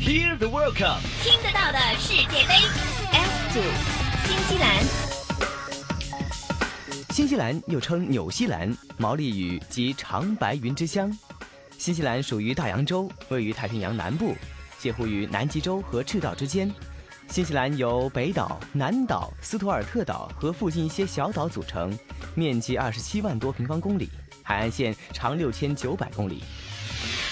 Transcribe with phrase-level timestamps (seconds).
[0.00, 2.54] Hear the World Cup，听得到的世界杯。
[3.12, 3.60] F 组，
[4.26, 4.82] 新西兰。
[7.10, 11.14] 新西兰又称纽西兰，毛利语及长白云之乡。
[11.76, 14.34] 新西兰属于大洋洲，位于太平洋南部，
[14.78, 16.72] 介乎于南极洲和赤道之间。
[17.28, 21.96] 新西兰由北岛、南岛、斯图尔特岛和附近一些小岛组成，
[22.34, 24.08] 面积二十七万多平方公里，
[24.42, 26.42] 海岸线长六千九百公里。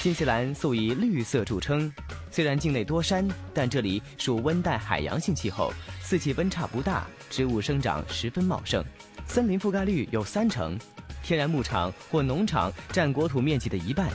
[0.00, 1.92] 新西兰素以绿色著称，
[2.30, 8.84] 虽然境内多山，但这里属温带海洋性气候，四季温差不大，植物生长十分茂盛，
[9.26, 10.78] 森林覆盖率有三成，
[11.22, 14.10] 天然牧场或农场占国土面积的一半。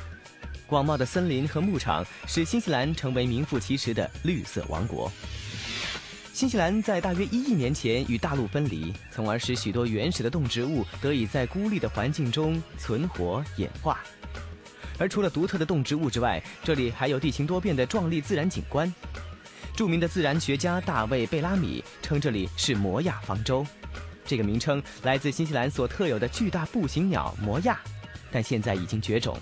[0.65, 5.11] 广袤的森林和牧场使新西兰成为名副其实的绿色王国。
[6.33, 13.99] 新西兰在大约一亿年前与大陆分离，从而使许多原始的动植物得以在孤立的环境中存活演化。
[14.97, 18.93] 而除了独特的动植物之外，这里还有地形多变的壮丽自然景观。
[19.75, 23.65] 著名的自然学家大卫·贝拉米称这里是“摩亚方舟”，
[24.23, 27.79] 这个名称来自新西兰所特有的巨大步行鸟摩亚，
[28.31, 29.35] 但现在已经绝种。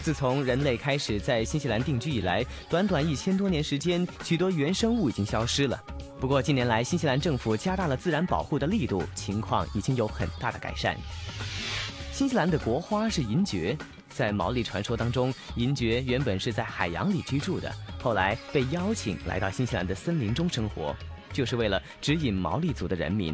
[0.00, 5.78] 自从人类开始在新西兰定居以来，短短一千多年时间，许多原生物已经消失了。
[6.20, 10.96] 不过近年来，新西兰政府加大了自然保护的力度，情况已经有很大的改善。
[12.12, 13.76] 新西兰的国花是银蕨，
[14.18, 20.92] 在毛利传说当中，银蕨原本是在海洋里居住的，后来被邀请来到新西兰的森林中生活，
[21.32, 23.32] 就是为了指引毛利族的人民。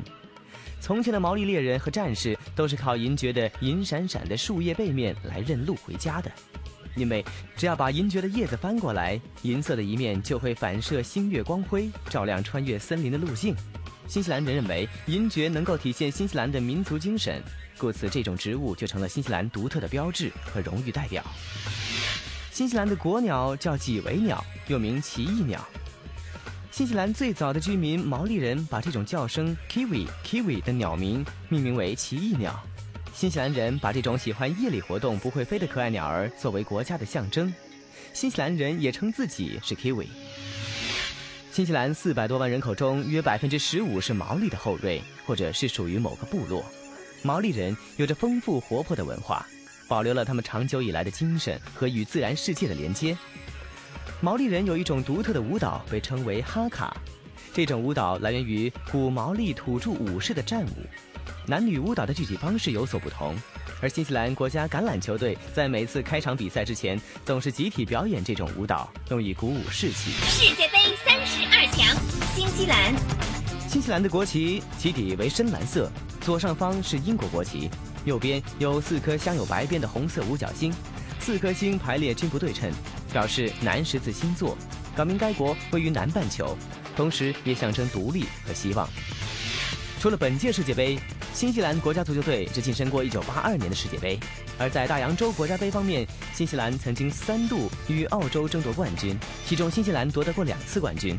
[0.82, 6.30] 从前的毛利猎人和战士都是靠银蕨的银闪闪的树叶背面来认路回家的，
[6.96, 7.24] 因为
[7.56, 13.56] 只要把银蕨的叶子翻过来，银色的一面就会反射星月光辉，照亮穿越森林的路径。
[14.06, 17.42] 新西兰人认为银蕨能够体现新西兰的民族精神。
[17.78, 21.24] 故此，这种植物就成了新西兰独特的标志和荣誉代表。
[22.52, 25.66] 新西兰的国鸟叫几维鸟，又名奇异鸟。
[26.70, 32.60] 新西兰最早的居民毛利人把这种叫声 “kiwi kiwi” 的鸟名命名为奇异鸟。
[33.12, 37.52] 新西兰人把这种喜欢夜里活动、不会飞的可爱鸟儿作为国家的象征。
[38.12, 40.06] 新西兰人也称自己是 kiwi。
[41.54, 46.64] 新西兰四百多万人口中，约百分之十五是毛利的后裔，或者是属于某个部落。
[47.22, 49.46] 毛利人有着丰富活泼的文化，
[49.86, 53.16] 保留了他们长久以来的精神和与自然世界的连接。
[54.20, 56.96] 毛利人有一种独特的舞蹈，被称为哈卡。
[57.52, 60.68] 这种舞蹈来源于古毛利土著武士的战舞，
[61.46, 63.34] 男女舞蹈的具体方式有所不同。
[63.80, 70.10] 而新西兰国家橄榄球队在每次开场比赛之前，总是集体表演这种舞蹈，用以鼓舞士气。
[70.10, 71.96] 世界杯三十二强，
[72.34, 72.94] 新西兰。
[73.68, 75.90] 新西兰的国旗旗底为深蓝色。
[76.20, 77.68] 左上方是英国国旗，
[78.06, 80.72] 右边有四颗镶有白边的红色五角星，
[81.20, 82.72] 四颗星排列均不对称，
[83.12, 84.56] 表示南十字星座，
[84.96, 86.56] 表明该国位于南半球，
[86.96, 88.88] 同时也象征独立和希望。
[90.04, 90.98] 除了本届世界杯，
[91.32, 94.20] 新西兰国家足球队只晋身过1982年的世界杯，
[94.58, 101.18] 而在大洋洲国家杯方面，新西兰曾经三度与澳洲争夺冠军，其中新西兰夺得过两次冠军。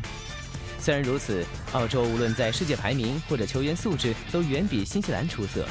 [0.78, 5.66] 虽然如此，澳洲无论在世界排名或者球员素质都远比新西兰出色。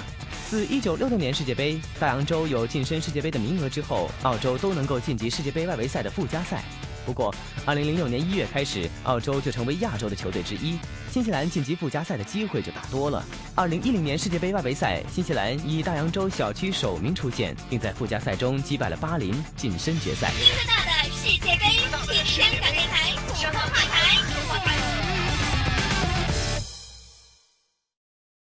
[0.49, 6.61] 自1966年世界杯大洋洲有晋身世界杯的名额之后，澳洲都能够晋级世界杯外围赛的附加赛。
[7.05, 7.33] 不过
[7.65, 10.77] ，2006年1月开始，澳洲就成为亚洲的球队之一，
[11.11, 13.23] 新西兰晋级附加赛的机会就大多了。
[13.55, 20.31] 2010年世界杯外围赛，新西兰以大洋洲小区首名出现，并在附加赛中击败了巴林，晋身决赛。
[20.31, 21.84] 听得到的世界杯，